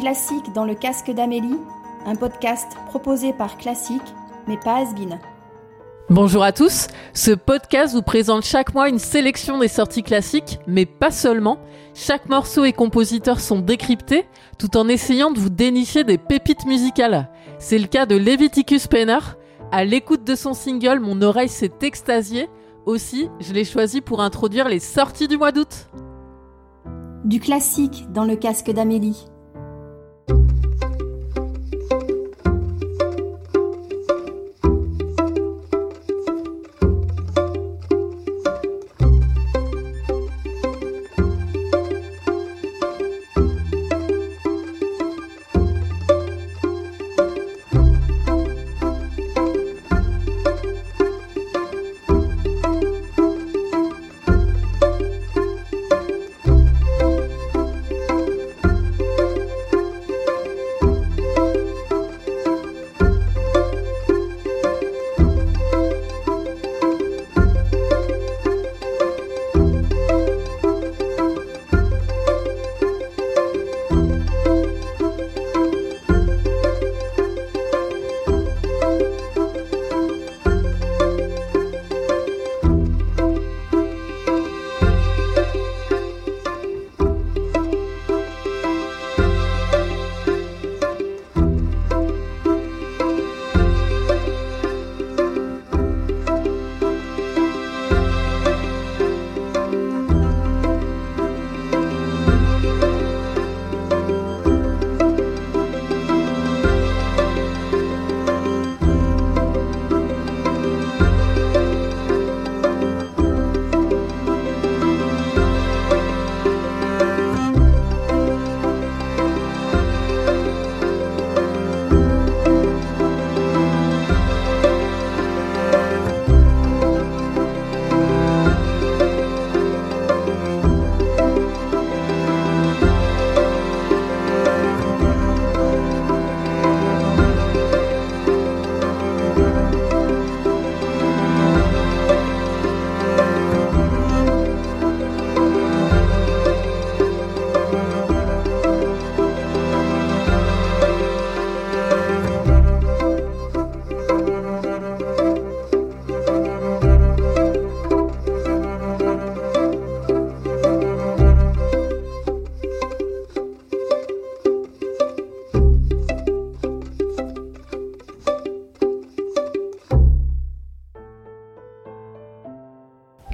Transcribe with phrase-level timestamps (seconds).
[0.00, 1.58] classique dans le casque d'Amélie,
[2.06, 4.00] un podcast proposé par Classique,
[4.48, 5.18] mais pas Asbin.
[6.08, 10.86] Bonjour à tous, ce podcast vous présente chaque mois une sélection des sorties classiques, mais
[10.86, 11.58] pas seulement.
[11.94, 14.26] Chaque morceau et compositeur sont décryptés,
[14.58, 17.28] tout en essayant de vous dénicher des pépites musicales.
[17.58, 19.18] C'est le cas de Leviticus Penner.
[19.70, 22.48] À l'écoute de son single, mon oreille s'est extasiée.
[22.86, 25.90] Aussi, je l'ai choisi pour introduire les sorties du mois d'août.
[27.26, 29.26] Du classique dans le casque d'Amélie.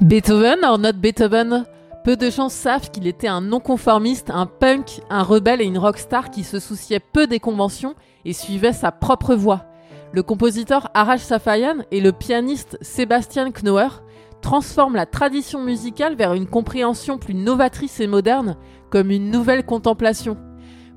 [0.07, 1.65] Beethoven, or not Beethoven
[2.05, 6.31] Peu de gens savent qu'il était un non-conformiste, un punk, un rebelle et une rockstar
[6.31, 9.65] qui se souciait peu des conventions et suivait sa propre voie.
[10.13, 14.01] Le compositeur Arash Safayan et le pianiste Sébastien Knoer
[14.41, 18.55] transforment la tradition musicale vers une compréhension plus novatrice et moderne,
[18.89, 20.37] comme une nouvelle contemplation.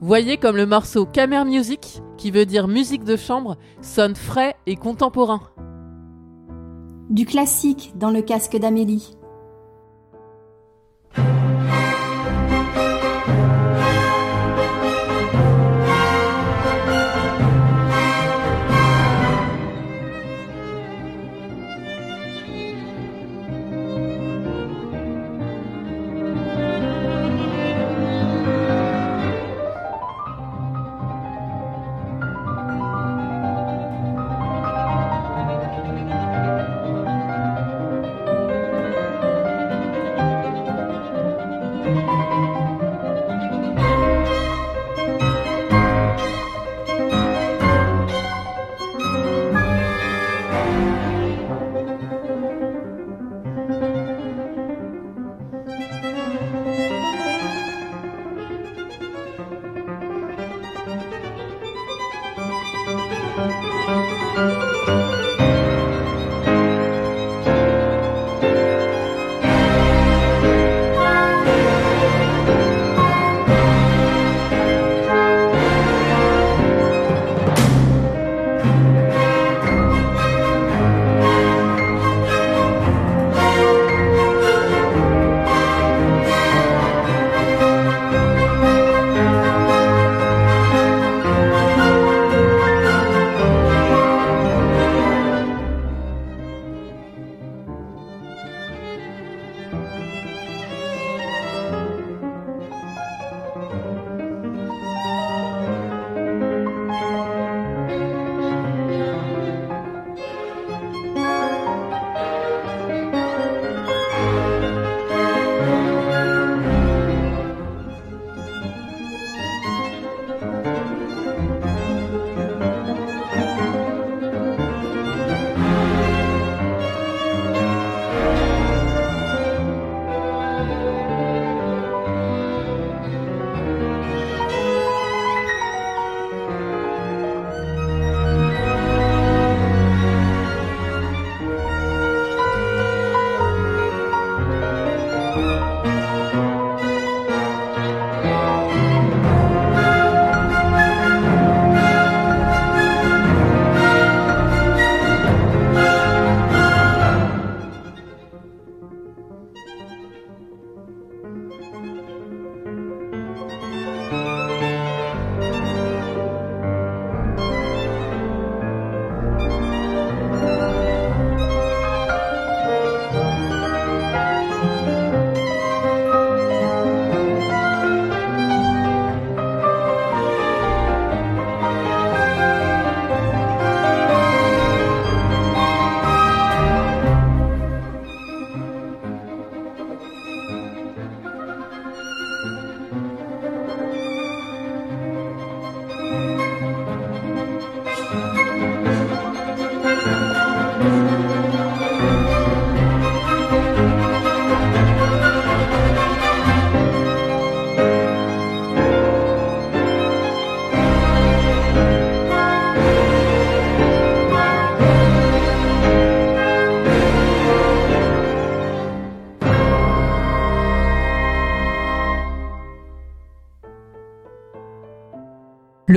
[0.00, 4.76] Voyez comme le morceau Camera Music, qui veut dire musique de chambre, sonne frais et
[4.76, 5.40] contemporain.
[7.10, 9.16] Du classique dans le casque d'Amélie.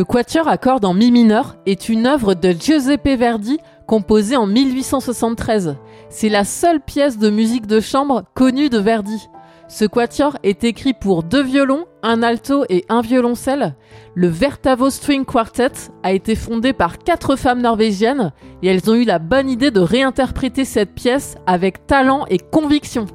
[0.04, 3.58] Le quatuor à cordes en mi mineur est une œuvre de Giuseppe Verdi
[3.88, 5.78] composée en 1873.
[6.10, 9.30] C'est la seule pièce de musique de chambre connue de Verdi.
[9.70, 13.78] Ce quatuor est écrit pour deux violons, un alto et un violoncelle.
[14.14, 15.72] Le Vertavo String Quartet
[16.04, 19.80] a été fondé par quatre femmes norvégiennes et elles ont eu la bonne idée de
[19.80, 23.06] réinterpréter cette pièce avec talent et conviction.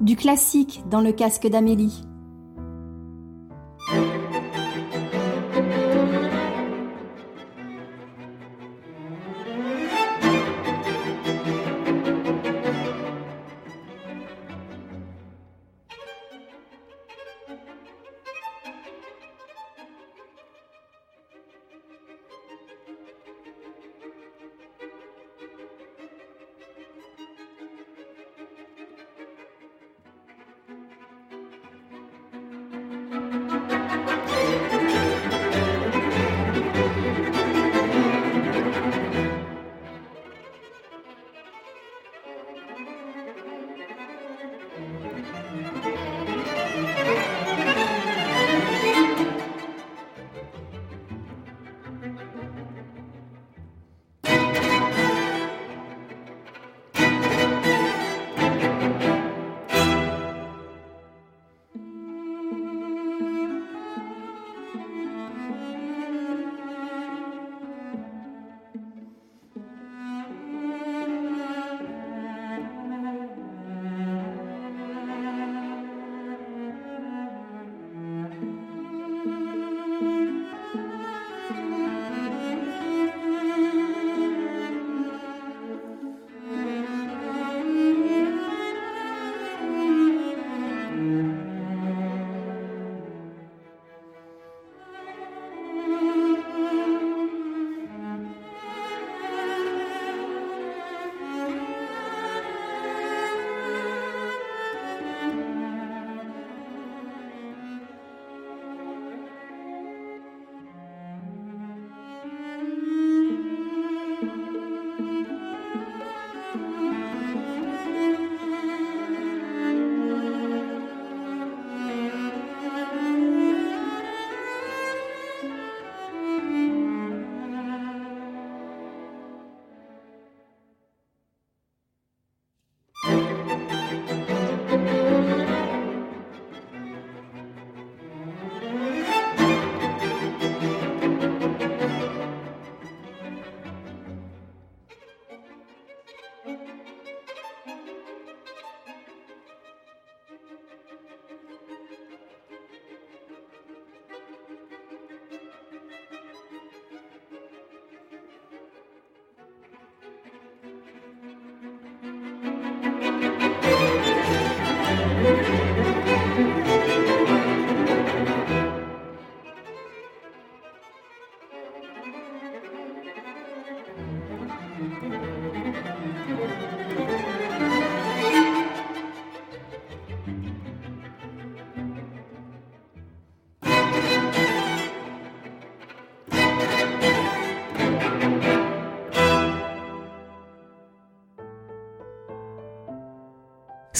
[0.00, 2.04] Du classique dans le casque d'Amélie.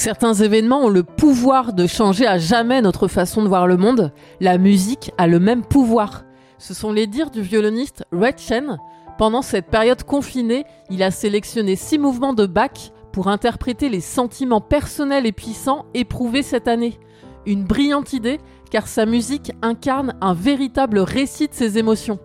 [0.03, 4.11] Certains événements ont le pouvoir de changer à jamais notre façon de voir le monde.
[4.39, 6.23] La musique a le même pouvoir.
[6.57, 8.79] Ce sont les dires du violoniste Red Chen.
[9.19, 14.59] Pendant cette période confinée, il a sélectionné six mouvements de Bach pour interpréter les sentiments
[14.59, 16.99] personnels et puissants éprouvés cette année.
[17.45, 18.39] Une brillante idée,
[18.71, 22.17] car sa musique incarne un véritable récit de ses émotions.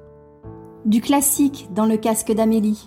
[0.87, 2.87] Du classique dans le casque d'Amélie.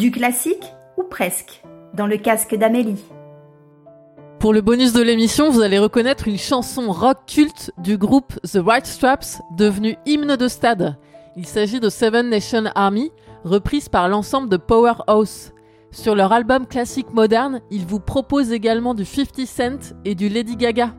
[0.00, 0.64] Du classique
[0.96, 1.60] ou presque,
[1.92, 3.04] dans le casque d'Amélie.
[4.38, 8.60] Pour le bonus de l'émission, vous allez reconnaître une chanson rock culte du groupe The
[8.64, 10.96] White Straps, devenue hymne de stade.
[11.36, 13.12] Il s'agit de Seven Nation Army,
[13.44, 15.52] reprise par l'ensemble de Powerhouse.
[15.90, 20.56] Sur leur album classique moderne, ils vous proposent également du 50 Cent et du Lady
[20.56, 20.94] Gaga.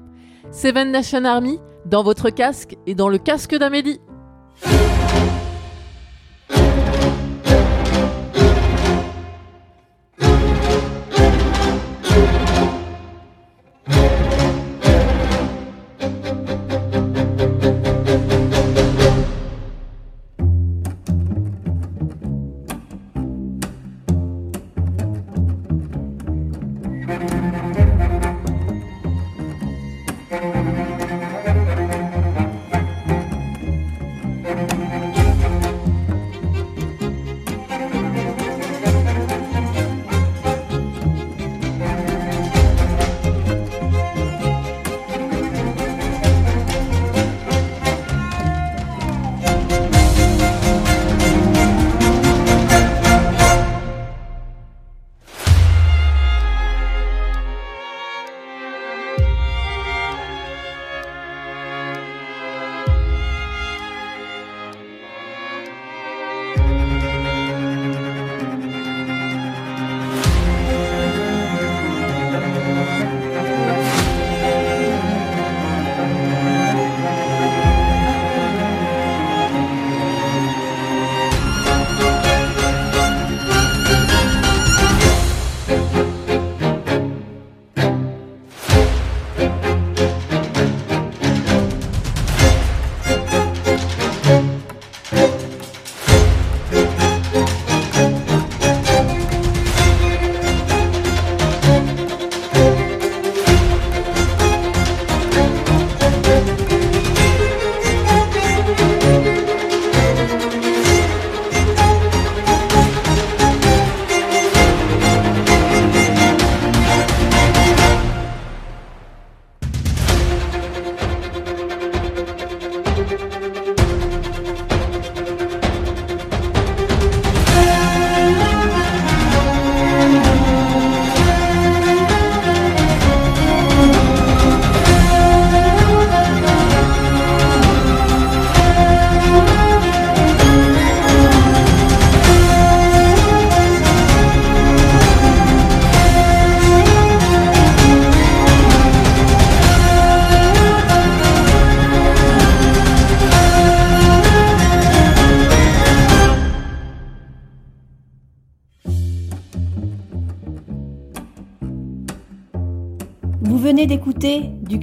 [0.51, 3.99] Seven Nation Army, dans votre casque et dans le casque d'Amélie.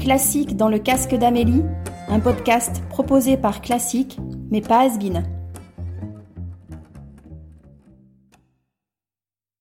[0.08, 1.62] Classique dans le casque d'Amélie,
[2.08, 4.18] un podcast proposé par Classique,
[4.50, 5.22] mais pas Asbin.